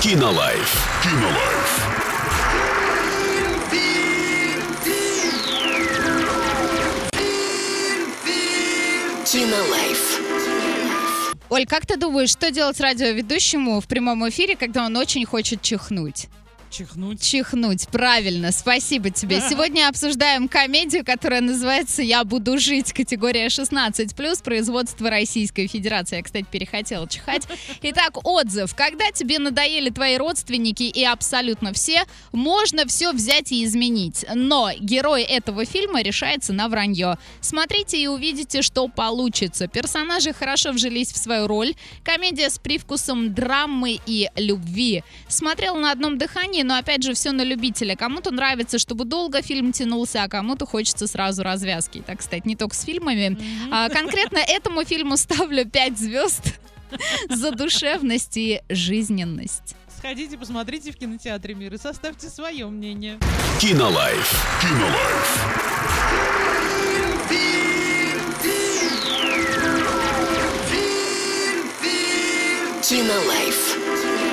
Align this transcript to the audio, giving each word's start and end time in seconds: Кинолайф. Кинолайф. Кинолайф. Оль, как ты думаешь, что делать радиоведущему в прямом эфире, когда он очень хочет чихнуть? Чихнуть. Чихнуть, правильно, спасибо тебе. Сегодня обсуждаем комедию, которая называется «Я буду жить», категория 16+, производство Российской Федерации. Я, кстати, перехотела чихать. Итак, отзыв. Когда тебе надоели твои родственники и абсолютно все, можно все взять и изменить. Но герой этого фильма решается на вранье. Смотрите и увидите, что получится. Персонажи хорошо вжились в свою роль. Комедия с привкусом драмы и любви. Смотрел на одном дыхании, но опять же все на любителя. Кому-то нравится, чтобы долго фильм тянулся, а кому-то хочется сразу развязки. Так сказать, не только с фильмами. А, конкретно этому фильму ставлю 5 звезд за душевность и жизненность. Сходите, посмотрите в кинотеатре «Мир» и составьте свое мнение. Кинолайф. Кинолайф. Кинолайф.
Кинолайф. 0.00 1.02
Кинолайф. 1.02 1.88
Кинолайф. 9.26 10.20
Оль, 11.50 11.66
как 11.66 11.84
ты 11.84 11.96
думаешь, 11.96 12.30
что 12.30 12.52
делать 12.52 12.78
радиоведущему 12.78 13.80
в 13.80 13.88
прямом 13.88 14.28
эфире, 14.28 14.54
когда 14.54 14.86
он 14.86 14.96
очень 14.96 15.24
хочет 15.24 15.62
чихнуть? 15.62 16.28
Чихнуть. 16.70 17.22
Чихнуть, 17.22 17.88
правильно, 17.88 18.52
спасибо 18.52 19.10
тебе. 19.10 19.40
Сегодня 19.40 19.88
обсуждаем 19.88 20.48
комедию, 20.48 21.04
которая 21.04 21.40
называется 21.40 22.02
«Я 22.02 22.24
буду 22.24 22.58
жить», 22.58 22.92
категория 22.92 23.46
16+, 23.46 24.42
производство 24.44 25.08
Российской 25.10 25.66
Федерации. 25.66 26.16
Я, 26.16 26.22
кстати, 26.22 26.46
перехотела 26.50 27.08
чихать. 27.08 27.46
Итак, 27.82 28.18
отзыв. 28.26 28.74
Когда 28.74 29.10
тебе 29.10 29.38
надоели 29.38 29.90
твои 29.90 30.16
родственники 30.16 30.82
и 30.82 31.04
абсолютно 31.04 31.72
все, 31.72 32.04
можно 32.32 32.86
все 32.86 33.12
взять 33.12 33.50
и 33.52 33.64
изменить. 33.64 34.26
Но 34.34 34.70
герой 34.78 35.22
этого 35.22 35.64
фильма 35.64 36.02
решается 36.02 36.52
на 36.52 36.68
вранье. 36.68 37.18
Смотрите 37.40 38.00
и 38.00 38.06
увидите, 38.06 38.62
что 38.62 38.88
получится. 38.88 39.68
Персонажи 39.68 40.32
хорошо 40.32 40.72
вжились 40.72 41.12
в 41.12 41.16
свою 41.16 41.46
роль. 41.46 41.74
Комедия 42.04 42.50
с 42.50 42.58
привкусом 42.58 43.32
драмы 43.34 43.98
и 44.06 44.28
любви. 44.36 45.02
Смотрел 45.28 45.76
на 45.76 45.92
одном 45.92 46.18
дыхании, 46.18 46.57
но 46.62 46.76
опять 46.76 47.02
же 47.02 47.14
все 47.14 47.32
на 47.32 47.42
любителя. 47.42 47.96
Кому-то 47.96 48.30
нравится, 48.30 48.78
чтобы 48.78 49.04
долго 49.04 49.42
фильм 49.42 49.72
тянулся, 49.72 50.22
а 50.22 50.28
кому-то 50.28 50.66
хочется 50.66 51.06
сразу 51.06 51.42
развязки. 51.42 52.02
Так 52.06 52.22
сказать, 52.22 52.46
не 52.46 52.56
только 52.56 52.74
с 52.74 52.82
фильмами. 52.82 53.38
А, 53.70 53.88
конкретно 53.88 54.38
этому 54.38 54.84
фильму 54.84 55.16
ставлю 55.16 55.68
5 55.68 55.98
звезд 55.98 56.60
за 57.28 57.52
душевность 57.52 58.36
и 58.36 58.62
жизненность. 58.68 59.74
Сходите, 59.98 60.38
посмотрите 60.38 60.92
в 60.92 60.96
кинотеатре 60.96 61.54
«Мир» 61.54 61.74
и 61.74 61.78
составьте 61.78 62.28
свое 62.28 62.66
мнение. 62.66 63.18
Кинолайф. 63.60 64.32
Кинолайф. 64.62 65.38
Кинолайф. 72.88 74.27